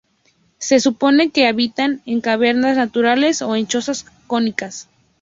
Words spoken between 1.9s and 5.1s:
en cavernas naturales o en chozas cónicas.